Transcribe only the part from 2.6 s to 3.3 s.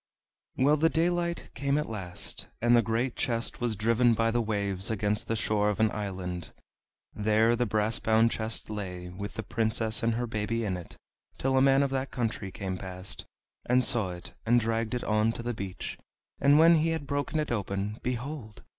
the great